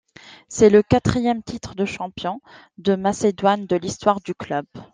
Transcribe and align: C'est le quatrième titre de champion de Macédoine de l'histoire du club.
C'est 0.49 0.71
le 0.71 0.81
quatrième 0.81 1.43
titre 1.43 1.75
de 1.75 1.85
champion 1.85 2.41
de 2.79 2.95
Macédoine 2.95 3.67
de 3.67 3.75
l'histoire 3.75 4.19
du 4.19 4.33
club. 4.33 4.65